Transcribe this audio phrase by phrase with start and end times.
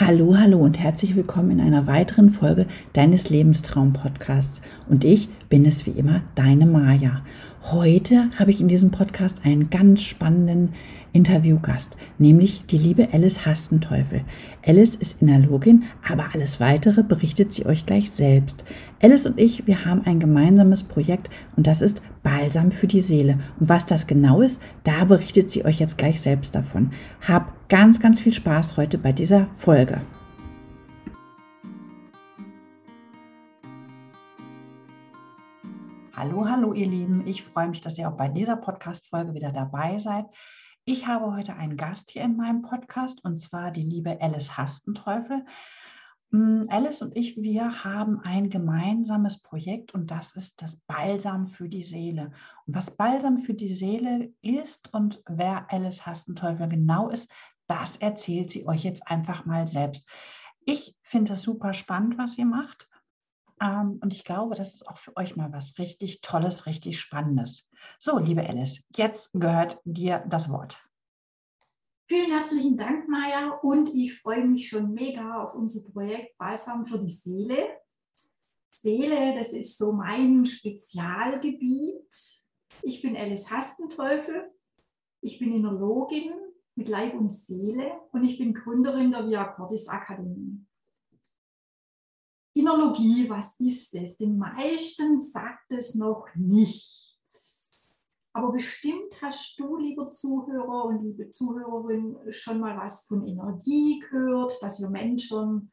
[0.00, 4.60] Hallo, hallo und herzlich willkommen in einer weiteren Folge deines Lebenstraum-Podcasts.
[4.88, 7.22] Und ich bin es wie immer, deine Maja.
[7.72, 10.74] Heute habe ich in diesem Podcast einen ganz spannenden
[11.14, 14.20] Interviewgast, nämlich die liebe Alice Hastenteufel.
[14.66, 18.66] Alice ist Inalogin, aber alles weitere berichtet sie euch gleich selbst.
[19.00, 23.38] Alice und ich, wir haben ein gemeinsames Projekt und das ist Balsam für die Seele.
[23.58, 26.90] Und was das genau ist, da berichtet sie euch jetzt gleich selbst davon.
[27.26, 30.02] Hab ganz, ganz viel Spaß heute bei dieser Folge.
[36.16, 37.26] Hallo, hallo ihr Lieben.
[37.26, 40.26] Ich freue mich, dass ihr auch bei dieser Podcast-Folge wieder dabei seid.
[40.84, 45.44] Ich habe heute einen Gast hier in meinem Podcast und zwar die liebe Alice Hastenteufel.
[46.30, 51.68] Mm, Alice und ich, wir haben ein gemeinsames Projekt und das ist das Balsam für
[51.68, 52.30] die Seele.
[52.64, 57.28] Und was Balsam für die Seele ist und wer Alice Hastenteufel genau ist,
[57.66, 60.08] das erzählt sie euch jetzt einfach mal selbst.
[60.64, 62.88] Ich finde es super spannend, was ihr macht.
[63.64, 67.66] Ähm, und ich glaube, das ist auch für euch mal was richtig Tolles, richtig Spannendes.
[67.98, 70.86] So, liebe Alice, jetzt gehört dir das Wort.
[72.06, 73.58] Vielen herzlichen Dank, Maja.
[73.62, 77.80] Und ich freue mich schon mega auf unser Projekt Balsam für die Seele.
[78.74, 82.14] Seele, das ist so mein Spezialgebiet.
[82.82, 84.50] Ich bin Alice Hastenteufel.
[85.22, 86.34] Ich bin Innerlogin
[86.74, 90.66] mit Leib und Seele und ich bin Gründerin der Via Cordis Akademie.
[92.54, 94.16] Innerlogie, was ist es?
[94.16, 97.18] Den meisten sagt es noch nichts.
[98.32, 104.60] Aber bestimmt hast du, lieber Zuhörer und liebe Zuhörerin, schon mal was von Energie gehört,
[104.62, 105.72] dass wir Menschen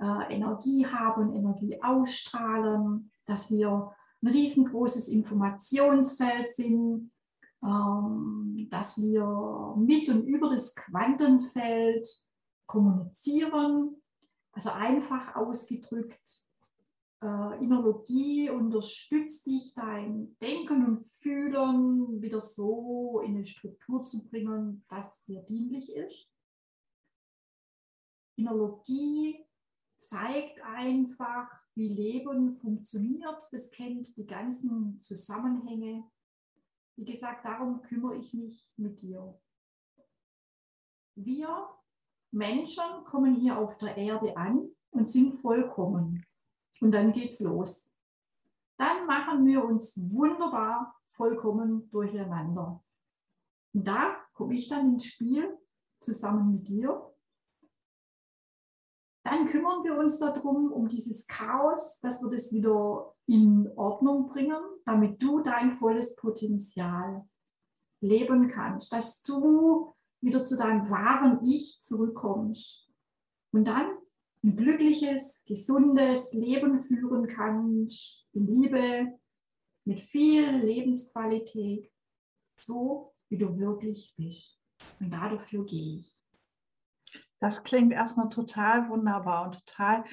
[0.00, 7.12] äh, Energie haben, Energie ausstrahlen, dass wir ein riesengroßes Informationsfeld sind,
[7.64, 12.08] ähm, dass wir mit und über das Quantenfeld
[12.66, 14.02] kommunizieren
[14.58, 16.50] also einfach ausgedrückt,
[17.22, 24.84] äh, Innerlogie unterstützt dich, dein Denken und Fühlen wieder so in eine Struktur zu bringen,
[24.88, 26.34] dass dir dienlich ist.
[28.34, 29.46] Innerlogie
[29.96, 33.40] zeigt einfach, wie Leben funktioniert.
[33.52, 36.10] Das kennt die ganzen Zusammenhänge.
[36.96, 39.40] Wie gesagt, darum kümmere ich mich mit dir.
[41.14, 41.78] Wir
[42.30, 46.24] Menschen kommen hier auf der Erde an und sind vollkommen.
[46.80, 47.94] Und dann geht's los.
[48.78, 52.82] Dann machen wir uns wunderbar vollkommen durcheinander.
[53.74, 55.58] Und da komme ich dann ins Spiel
[56.00, 57.12] zusammen mit dir.
[59.24, 64.62] Dann kümmern wir uns darum, um dieses Chaos, dass wir das wieder in Ordnung bringen,
[64.84, 67.28] damit du dein volles Potenzial
[68.00, 72.88] leben kannst, dass du wieder zu deinem wahren Ich zurückkommst
[73.52, 73.90] und dann
[74.42, 79.18] ein glückliches, gesundes Leben führen kannst, in Liebe,
[79.84, 81.90] mit viel Lebensqualität,
[82.60, 84.60] so wie du wirklich bist.
[85.00, 86.20] Und dafür gehe ich.
[87.40, 90.04] Das klingt erstmal total wunderbar und total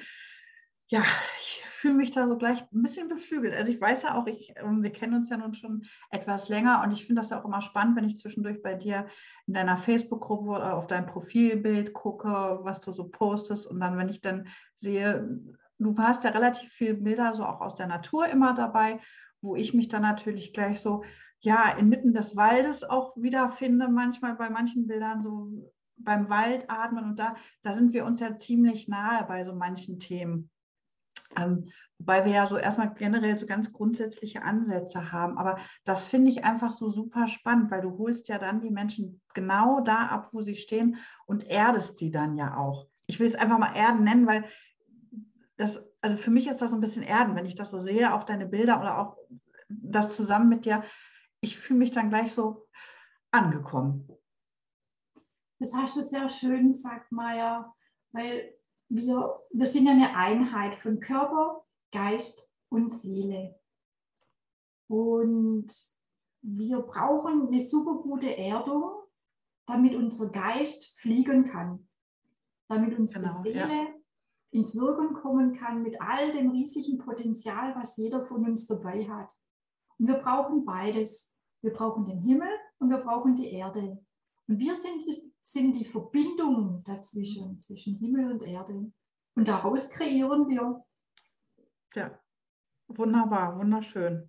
[0.88, 1.02] ja,
[1.40, 3.54] ich fühle mich da so gleich ein bisschen beflügelt.
[3.54, 6.82] Also ich weiß ja auch, ich, ähm, wir kennen uns ja nun schon etwas länger
[6.84, 9.06] und ich finde das ja auch immer spannend, wenn ich zwischendurch bei dir
[9.46, 14.08] in deiner Facebook-Gruppe oder auf dein Profilbild gucke, was du so postest und dann, wenn
[14.08, 15.38] ich dann sehe,
[15.78, 19.00] du hast ja relativ viele Bilder so auch aus der Natur immer dabei,
[19.40, 21.04] wo ich mich dann natürlich gleich so,
[21.40, 27.18] ja, inmitten des Waldes auch wiederfinde, manchmal bei manchen Bildern so beim Wald atmen und
[27.18, 30.50] da, da sind wir uns ja ziemlich nahe bei so manchen Themen.
[31.36, 35.38] Ähm, wobei wir ja so erstmal generell so ganz grundsätzliche Ansätze haben.
[35.38, 39.20] Aber das finde ich einfach so super spannend, weil du holst ja dann die Menschen
[39.34, 42.86] genau da ab, wo sie stehen und erdest sie dann ja auch.
[43.06, 44.44] Ich will es einfach mal Erden nennen, weil
[45.56, 48.12] das, also für mich ist das so ein bisschen Erden, wenn ich das so sehe,
[48.14, 49.16] auch deine Bilder oder auch
[49.68, 50.84] das zusammen mit dir.
[51.40, 52.68] Ich fühle mich dann gleich so
[53.30, 54.08] angekommen.
[55.58, 57.74] Das hast du sehr schön gesagt, Maya,
[58.12, 58.55] weil
[58.88, 63.58] wir, wir sind eine Einheit von Körper, Geist und Seele.
[64.88, 65.68] Und
[66.42, 69.02] wir brauchen eine super gute Erdung,
[69.66, 71.88] damit unser Geist fliegen kann,
[72.68, 73.86] damit unsere genau, Seele ja.
[74.52, 79.32] ins Wirken kommen kann mit all dem riesigen Potenzial, was jeder von uns dabei hat.
[79.98, 81.36] Und wir brauchen beides.
[81.62, 83.98] Wir brauchen den Himmel und wir brauchen die Erde.
[84.46, 85.04] Und wir sind
[85.46, 88.90] sind die Verbindungen dazwischen, zwischen Himmel und Erde.
[89.36, 90.84] Und daraus kreieren wir.
[91.94, 92.18] Ja,
[92.88, 94.28] wunderbar, wunderschön.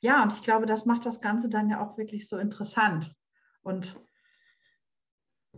[0.00, 3.14] Ja, und ich glaube, das macht das Ganze dann ja auch wirklich so interessant.
[3.62, 3.96] Und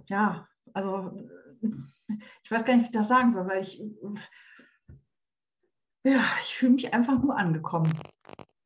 [0.09, 1.11] ja, also
[2.43, 3.83] ich weiß gar nicht, wie ich das sagen soll, weil ich,
[6.05, 7.99] ja, ich fühle mich einfach nur angekommen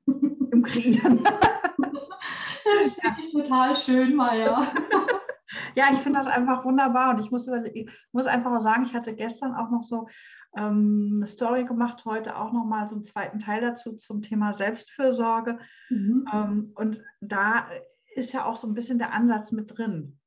[0.07, 1.25] im Kreieren.
[2.65, 4.73] Das finde ich total schön, Maja.
[5.75, 8.95] Ja, ich finde das einfach wunderbar und ich muss, ich muss einfach auch sagen, ich
[8.95, 10.09] hatte gestern auch noch so
[10.57, 14.53] ähm, eine Story gemacht, heute auch noch mal so einen zweiten Teil dazu zum Thema
[14.53, 15.59] Selbstfürsorge.
[15.89, 16.29] Mhm.
[16.33, 17.67] Ähm, und da
[18.15, 20.19] ist ja auch so ein bisschen der Ansatz mit drin.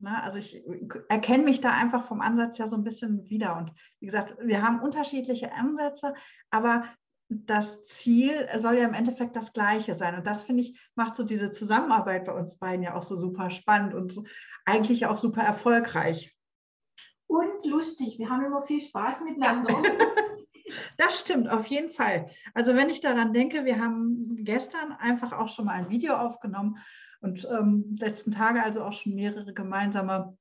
[0.00, 0.62] Na, also ich
[1.08, 3.56] erkenne mich da einfach vom Ansatz ja so ein bisschen wieder.
[3.56, 6.14] Und wie gesagt, wir haben unterschiedliche Ansätze,
[6.50, 6.84] aber
[7.30, 10.14] das Ziel soll ja im Endeffekt das gleiche sein.
[10.14, 13.50] Und das finde ich, macht so diese Zusammenarbeit bei uns beiden ja auch so super
[13.50, 14.24] spannend und so,
[14.68, 16.34] eigentlich auch super erfolgreich.
[17.26, 18.18] Und lustig.
[18.18, 19.82] Wir haben immer viel Spaß miteinander.
[20.98, 22.28] Das stimmt, auf jeden Fall.
[22.52, 26.76] Also wenn ich daran denke, wir haben gestern einfach auch schon mal ein Video aufgenommen
[27.22, 30.36] und ähm, letzten Tage also auch schon mehrere gemeinsame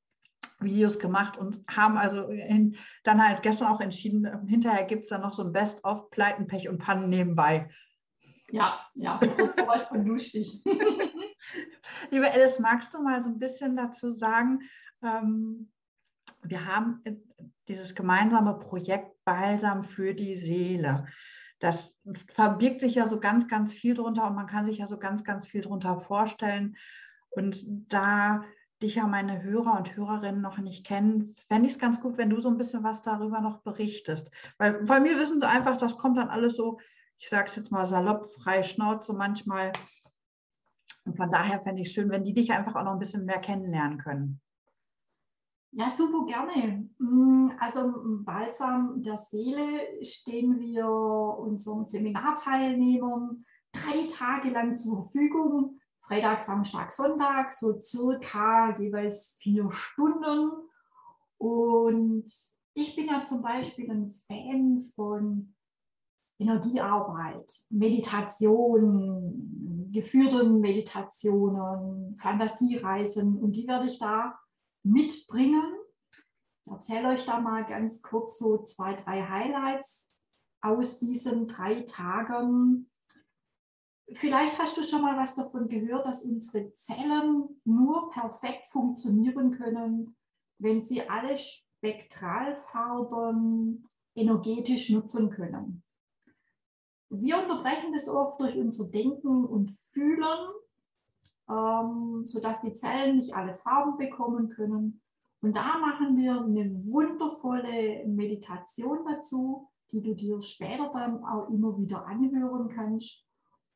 [0.60, 5.22] Videos gemacht und haben also in, dann halt gestern auch entschieden, hinterher gibt es dann
[5.22, 7.70] noch so ein Best-of Pleiten, Pech und Pannen nebenbei.
[8.52, 10.62] Ja, ja, das wird sowas von lustig.
[12.12, 14.62] Liebe Alice, magst du mal so ein bisschen dazu sagen,
[15.04, 15.72] ähm,
[16.44, 17.02] wir haben
[17.68, 21.08] dieses gemeinsame Projekt Balsam für die Seele.
[21.60, 21.96] Das
[22.34, 25.24] verbirgt sich ja so ganz, ganz viel drunter und man kann sich ja so ganz,
[25.24, 26.78] ganz viel drunter vorstellen.
[27.30, 28.44] Und da
[28.82, 32.30] dich ja meine Hörer und Hörerinnen noch nicht kennen, fände ich es ganz gut, wenn
[32.30, 34.30] du so ein bisschen was darüber noch berichtest.
[34.60, 36.80] Weil bei mir wissen sie einfach, das kommt dann alles so,
[37.18, 39.74] ich sage es jetzt mal salopp, frei Schnauze manchmal.
[41.08, 43.40] Und von daher fände ich schön, wenn die dich einfach auch noch ein bisschen mehr
[43.40, 44.42] kennenlernen können.
[45.72, 46.90] Ja, super gerne.
[46.98, 47.94] Mm, also
[48.26, 55.80] Balsam der Seele stehen wir unseren Seminarteilnehmern drei Tage lang zur Verfügung.
[56.02, 60.52] Freitag, Samstag, Sonntag, so circa jeweils vier Stunden.
[61.38, 62.34] Und
[62.74, 65.54] ich bin ja zum Beispiel ein Fan von
[66.40, 74.38] Energiearbeit, Meditation, geführten Meditationen, Fantasiereisen und die werde ich da
[74.84, 75.64] mitbringen.
[76.66, 80.16] Ich erzähle euch da mal ganz kurz so zwei, drei Highlights
[80.62, 82.90] aus diesen drei Tagen.
[84.14, 90.16] Vielleicht hast du schon mal was davon gehört, dass unsere Zellen nur perfekt funktionieren können,
[90.60, 93.86] wenn sie alle Spektralfarben
[94.16, 95.84] energetisch nutzen können.
[97.10, 100.50] Wir unterbrechen das oft durch unser Denken und Fühlen
[101.50, 105.02] ähm, sodass die Zellen nicht alle Farben bekommen können.
[105.42, 111.78] Und da machen wir eine wundervolle Meditation dazu, die du dir später dann auch immer
[111.78, 113.26] wieder anhören kannst,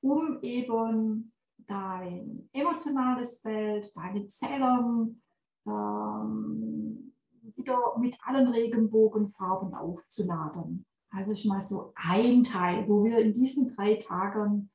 [0.02, 5.22] um eben dein emotionales Feld, deine Zellen
[5.66, 7.14] ähm,
[7.56, 10.86] wieder mit allen Regenbogenfarben aufzuladen.
[11.12, 14.70] Also ist mal so ein Teil, wo wir in diesen drei Tagen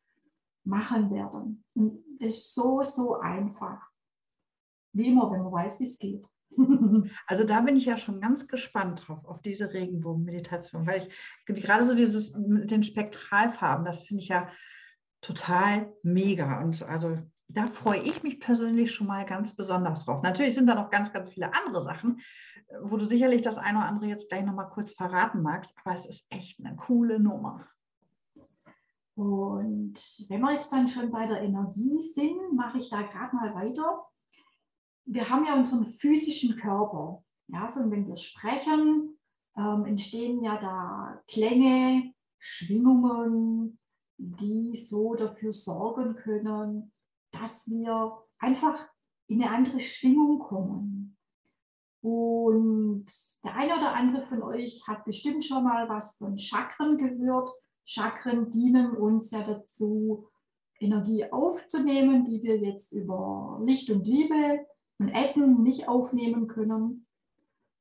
[0.64, 1.64] machen werden.
[1.74, 3.80] Und ist so, so einfach.
[4.92, 6.24] Wie immer, wenn man weiß, wie es geht.
[7.26, 11.08] Also da bin ich ja schon ganz gespannt drauf, auf diese Regenbogenmeditation, weil
[11.46, 14.50] ich gerade so dieses mit den Spektralfarben, das finde ich ja
[15.20, 16.60] total mega.
[16.62, 20.22] Und also da freue ich mich persönlich schon mal ganz besonders drauf.
[20.22, 22.20] Natürlich sind da noch ganz, ganz viele andere Sachen,
[22.82, 26.06] wo du sicherlich das eine oder andere jetzt gleich nochmal kurz verraten magst, aber es
[26.06, 27.66] ist echt eine coole Nummer.
[29.14, 29.94] Und
[30.28, 34.04] wenn wir jetzt dann schon bei der Energie sind, mache ich da gerade mal weiter.
[35.06, 37.22] Wir haben ja unseren physischen Körper.
[37.48, 39.16] Ja, so, und wenn wir sprechen,
[39.56, 43.78] ähm, entstehen ja da Klänge, Schwingungen,
[44.18, 46.92] die so dafür sorgen können,
[47.32, 48.88] dass wir einfach
[49.26, 51.16] in eine andere Schwingung kommen.
[52.02, 53.06] Und
[53.42, 57.50] der eine oder andere von euch hat bestimmt schon mal was von Chakren gehört.
[57.84, 60.28] Chakren dienen uns ja dazu,
[60.78, 64.66] Energie aufzunehmen, die wir jetzt über Licht und Liebe
[64.98, 67.06] und Essen nicht aufnehmen können.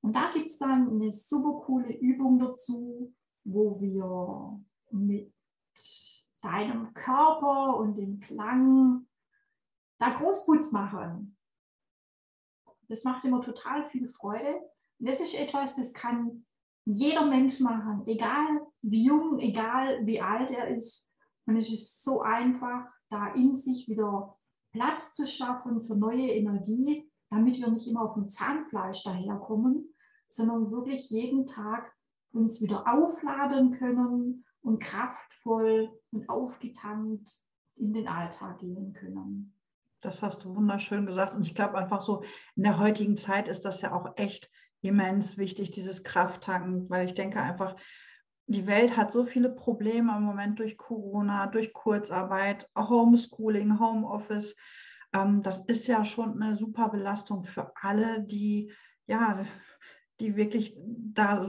[0.01, 4.59] Und da gibt es dann eine super coole Übung dazu, wo wir
[4.91, 5.33] mit
[6.41, 9.07] deinem Körper und dem Klang
[9.99, 11.37] da Großputz machen.
[12.87, 14.61] Das macht immer total viel Freude.
[14.99, 16.45] Das ist etwas, das kann
[16.85, 21.11] jeder Mensch machen, egal wie jung, egal wie alt er ist.
[21.47, 24.37] Und es ist so einfach, da in sich wieder
[24.71, 29.93] Platz zu schaffen für neue Energie, damit wir nicht immer auf dem Zahnfleisch daherkommen,
[30.27, 31.91] sondern wirklich jeden Tag
[32.31, 37.31] uns wieder aufladen können und kraftvoll und aufgetankt
[37.75, 39.54] in den Alltag gehen können.
[40.05, 41.33] Das hast du wunderschön gesagt.
[41.33, 42.23] Und ich glaube einfach so,
[42.55, 44.49] in der heutigen Zeit ist das ja auch echt
[44.81, 47.75] immens wichtig, dieses Krafttanken, weil ich denke einfach,
[48.47, 54.55] die Welt hat so viele Probleme im Moment durch Corona, durch Kurzarbeit, Homeschooling, Homeoffice.
[55.13, 58.71] Ähm, das ist ja schon eine super Belastung für alle, die
[59.07, 59.45] ja,
[60.19, 61.47] die wirklich da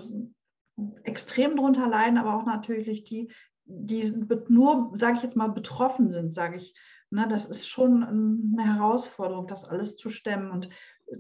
[1.05, 3.33] extrem drunter leiden, aber auch natürlich die,
[3.65, 4.13] die
[4.49, 6.75] nur, sage ich jetzt mal, betroffen sind, sage ich.
[7.11, 10.51] Ne, das ist schon eine Herausforderung, das alles zu stemmen.
[10.51, 10.69] Und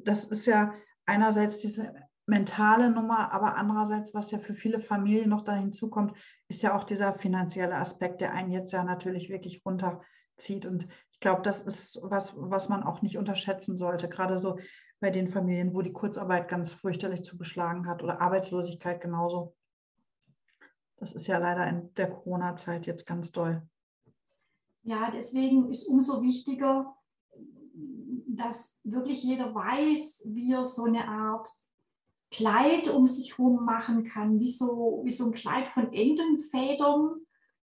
[0.04, 0.74] das ist ja
[1.06, 1.94] einerseits diese
[2.26, 6.16] mentale Nummer, aber andererseits, was ja für viele Familien noch da hinzukommt,
[6.48, 10.66] ist ja auch dieser finanzielle Aspekt, der einen jetzt ja natürlich wirklich runterzieht.
[10.66, 14.58] Und ich glaube, das ist was, was man auch nicht unterschätzen sollte, gerade so
[14.98, 19.54] bei den Familien, wo die Kurzarbeit ganz fürchterlich zugeschlagen hat oder Arbeitslosigkeit genauso.
[20.96, 23.62] Das ist ja leider in der Corona-Zeit jetzt ganz doll.
[24.86, 26.94] Ja, deswegen ist umso wichtiger,
[28.28, 31.48] dass wirklich jeder weiß, wie er so eine Art
[32.30, 37.16] Kleid um sich herum machen kann, wie so, wie so ein Kleid von Entenfedern,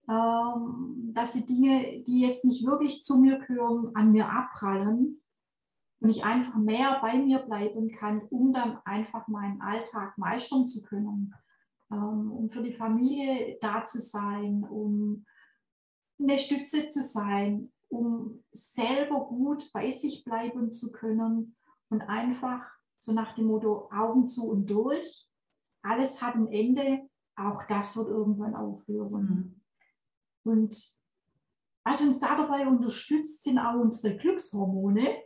[0.08, 5.22] ähm, dass die Dinge, die jetzt nicht wirklich zu mir gehören, an mir abprallen
[6.00, 10.82] und ich einfach mehr bei mir bleiben kann, um dann einfach meinen Alltag meistern zu
[10.82, 11.32] können,
[11.92, 15.24] ähm, um für die Familie da zu sein, um
[16.22, 21.56] eine Stütze zu sein, um selber gut bei sich bleiben zu können
[21.90, 22.64] und einfach
[22.98, 25.28] so nach dem Motto Augen zu und durch.
[25.82, 29.60] Alles hat ein Ende, auch das wird irgendwann aufhören.
[30.44, 30.44] Mhm.
[30.44, 31.02] Und
[31.84, 35.24] was uns da dabei unterstützt, sind auch unsere Glückshormone.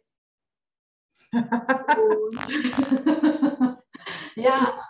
[4.36, 4.80] ja,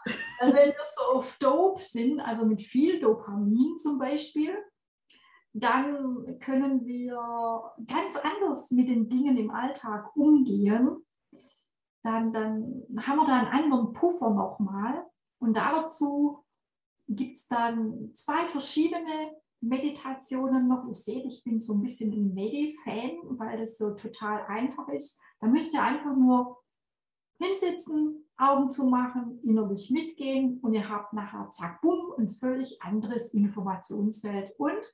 [0.40, 4.56] wenn wir so auf Dope sind, also mit viel Dopamin zum Beispiel,
[5.58, 11.06] dann können wir ganz anders mit den Dingen im Alltag umgehen
[12.06, 15.04] dann, dann haben wir da einen anderen Puffer nochmal.
[15.40, 16.44] Und dazu
[17.08, 20.86] gibt es dann zwei verschiedene Meditationen noch.
[20.86, 25.20] Ihr seht, ich bin so ein bisschen ein Medi-Fan, weil das so total einfach ist.
[25.40, 26.62] Da müsst ihr einfach nur
[27.40, 33.34] hinsitzen, Augen zu machen, innerlich mitgehen und ihr habt nachher, zack, bumm, ein völlig anderes
[33.34, 34.52] Informationsfeld.
[34.58, 34.86] Und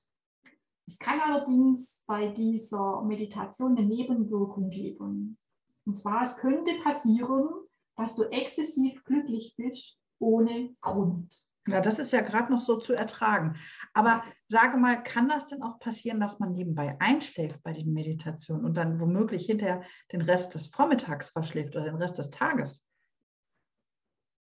[0.86, 5.38] es kann allerdings bei dieser Meditation eine Nebenwirkung geben.
[5.84, 7.48] Und zwar, es könnte passieren,
[7.96, 11.48] dass du exzessiv glücklich bist ohne Grund.
[11.68, 13.56] Ja, das ist ja gerade noch so zu ertragen.
[13.94, 18.64] Aber sage mal, kann das denn auch passieren, dass man nebenbei einschläft bei den Meditationen
[18.64, 22.82] und dann womöglich hinterher den Rest des Vormittags verschläft oder den Rest des Tages?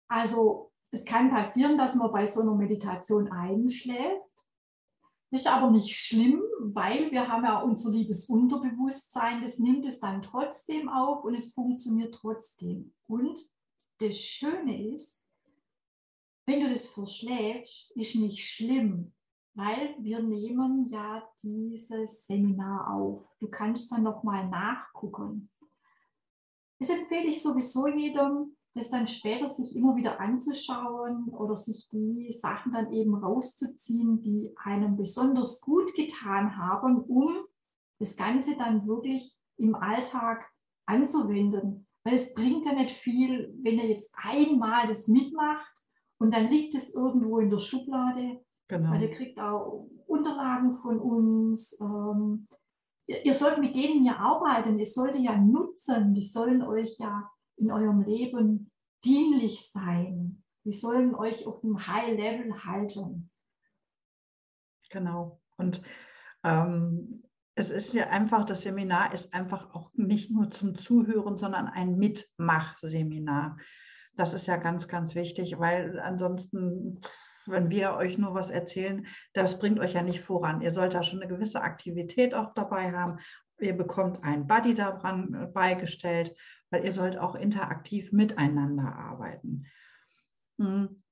[0.07, 4.30] Also es kann passieren, dass man bei so einer Meditation einschläft.
[5.31, 10.01] Das ist aber nicht schlimm, weil wir haben ja unser liebes Unterbewusstsein, das nimmt es
[10.01, 12.93] dann trotzdem auf und es funktioniert trotzdem.
[13.07, 13.39] Und
[14.00, 15.25] das Schöne ist,
[16.45, 19.13] wenn du das verschläfst, ist nicht schlimm,
[19.53, 23.33] weil wir nehmen ja dieses Seminar auf.
[23.39, 25.50] Du kannst dann nochmal nachgucken.
[26.77, 32.31] Das empfehle ich sowieso jedem, das dann später sich immer wieder anzuschauen oder sich die
[32.31, 37.45] Sachen dann eben rauszuziehen, die einem besonders gut getan haben, um
[37.99, 40.45] das Ganze dann wirklich im Alltag
[40.85, 41.85] anzuwenden.
[42.03, 45.71] Weil es bringt ja nicht viel, wenn ihr jetzt einmal das mitmacht
[46.17, 48.43] und dann liegt es irgendwo in der Schublade.
[48.69, 48.91] Genau.
[48.91, 51.79] Weil ihr kriegt auch Unterlagen von uns.
[51.81, 52.47] Ähm,
[53.07, 57.29] ihr, ihr sollt mit denen ja arbeiten, ihr solltet ja nutzen, die sollen euch ja
[57.62, 58.72] in eurem Leben
[59.06, 60.44] dienlich sein.
[60.65, 63.30] Die sollen euch auf einem High Level halten.
[64.89, 65.39] Genau.
[65.58, 65.82] Und
[66.44, 67.24] ähm,
[67.56, 71.98] es ist ja einfach, das Seminar ist einfach auch nicht nur zum Zuhören, sondern ein
[71.98, 73.58] Mitmachseminar.
[74.15, 77.01] Das ist ja ganz, ganz wichtig, weil ansonsten,
[77.46, 80.62] wenn wir euch nur was erzählen, das bringt euch ja nicht voran.
[80.62, 83.20] Ihr sollt da schon eine gewisse Aktivität auch dabei haben.
[83.62, 86.36] Ihr bekommt ein Buddy daran äh, beigestellt
[86.72, 89.65] weil ihr sollt auch interaktiv miteinander arbeiten.
[90.58, 91.03] Hm.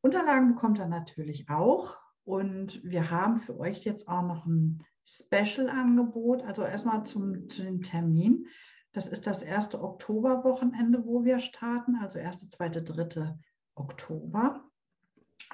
[0.00, 6.42] Unterlagen bekommt ihr natürlich auch und wir haben für euch jetzt auch noch ein Special-Angebot,
[6.42, 8.46] also erstmal zum, zu Termin.
[8.92, 13.38] Das ist das erste Oktoberwochenende, wo wir starten, also erste, zweite, dritte
[13.74, 14.64] Oktober.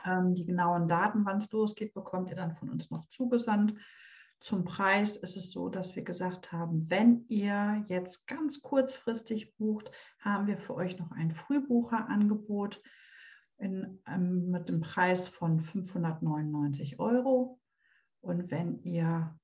[0.05, 3.75] Ähm, die genauen Daten, wann es losgeht, bekommt ihr dann von uns noch zugesandt.
[4.43, 9.93] Zum Preis ist es so, dass wir gesagt haben, wenn ihr jetzt ganz kurzfristig bucht,
[10.19, 12.83] haben wir für euch noch ein Frühbucherangebot
[13.59, 17.61] in, ähm, mit dem Preis von 599 Euro.
[18.21, 19.39] Und wenn ihr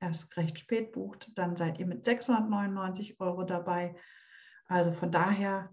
[0.00, 3.96] erst recht spät bucht, dann seid ihr mit 699 Euro dabei.
[4.66, 5.70] Also von daher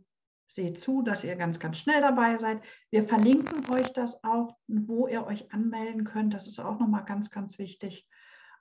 [0.47, 2.63] seht zu, dass ihr ganz, ganz schnell dabei seid.
[2.91, 6.33] Wir verlinken euch das auch, wo ihr euch anmelden könnt.
[6.33, 8.07] Das ist auch nochmal ganz, ganz wichtig.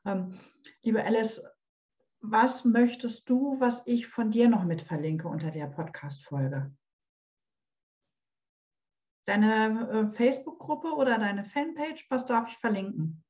[0.05, 0.39] Ähm,
[0.83, 1.43] liebe Alice,
[2.21, 6.75] was möchtest du, was ich von dir noch mit verlinke unter der Podcast-Folge?
[9.27, 13.25] Deine äh, Facebook-Gruppe oder deine Fanpage, was darf ich verlinken?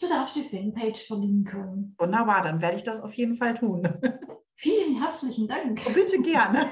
[0.00, 1.96] Du darfst die Fanpage verlinken.
[1.98, 3.82] Wunderbar, dann werde ich das auf jeden Fall tun.
[4.54, 5.80] Vielen herzlichen Dank.
[5.86, 6.70] Oh, bitte gerne.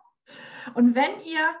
[0.74, 1.54] Und wenn ihr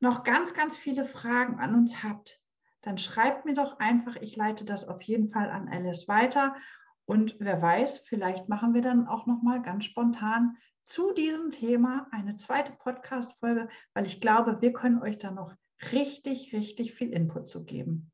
[0.00, 2.41] noch ganz, ganz viele Fragen an uns habt,
[2.82, 4.16] dann schreibt mir doch einfach.
[4.16, 6.56] Ich leite das auf jeden Fall an Alice weiter.
[7.04, 12.08] Und wer weiß, vielleicht machen wir dann auch noch mal ganz spontan zu diesem Thema
[12.10, 15.54] eine zweite Podcast-Folge, weil ich glaube, wir können euch da noch
[15.92, 18.10] richtig, richtig viel Input zu geben.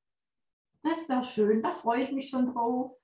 [0.82, 2.94] Das wäre schön, da freue ich mich schon drauf.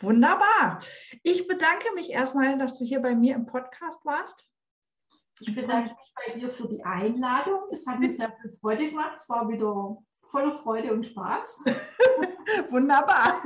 [0.00, 0.82] Wunderbar.
[1.22, 4.48] Ich bedanke mich erstmal, dass du hier bei mir im Podcast warst.
[5.40, 7.60] Ich bedanke mich bei dir für die Einladung.
[7.70, 9.16] Es hat mir sehr viel Freude gemacht.
[9.18, 9.98] Es war wieder
[10.30, 11.64] voller Freude und Spaß.
[12.70, 13.42] Wunderbar.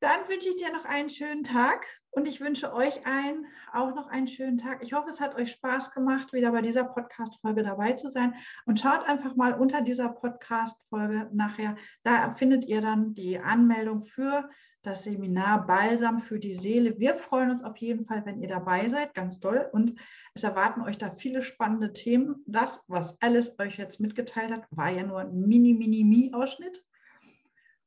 [0.00, 1.86] Dann wünsche ich dir noch einen schönen Tag
[2.16, 4.82] und ich wünsche euch allen auch noch einen schönen Tag.
[4.82, 8.34] Ich hoffe, es hat euch Spaß gemacht, wieder bei dieser Podcast-Folge dabei zu sein.
[8.64, 11.76] Und schaut einfach mal unter dieser Podcast-Folge nachher.
[12.04, 14.48] Da findet ihr dann die Anmeldung für
[14.86, 16.98] das Seminar Balsam für die Seele.
[16.98, 19.68] Wir freuen uns auf jeden Fall, wenn ihr dabei seid, ganz toll.
[19.72, 19.98] Und
[20.34, 22.36] es erwarten euch da viele spannende Themen.
[22.46, 26.84] Das, was Alice euch jetzt mitgeteilt hat, war ja nur ein Mini-Mini-Mi-Ausschnitt.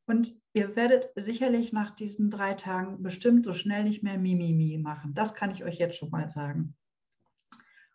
[0.07, 5.13] Und ihr werdet sicherlich nach diesen drei Tagen bestimmt so schnell nicht mehr Mimimi machen.
[5.13, 6.75] Das kann ich euch jetzt schon mal sagen.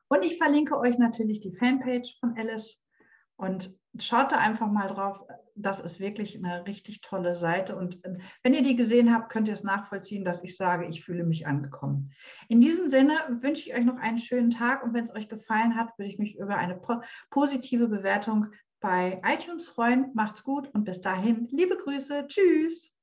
[0.08, 2.78] Und ich verlinke euch natürlich die Fanpage von Alice
[3.36, 5.20] und schaut da einfach mal drauf.
[5.56, 7.76] Das ist wirklich eine richtig tolle Seite.
[7.76, 8.00] Und
[8.42, 11.46] wenn ihr die gesehen habt, könnt ihr es nachvollziehen, dass ich sage, ich fühle mich
[11.46, 12.12] angekommen.
[12.48, 14.82] In diesem Sinne wünsche ich euch noch einen schönen Tag.
[14.82, 16.80] Und wenn es euch gefallen hat, würde ich mich über eine
[17.30, 18.46] positive Bewertung
[18.80, 20.10] bei iTunes freuen.
[20.14, 22.26] Macht's gut und bis dahin, liebe Grüße.
[22.26, 22.93] Tschüss.